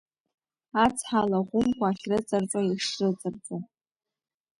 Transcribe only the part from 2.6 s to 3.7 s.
ишрыҵарҵо.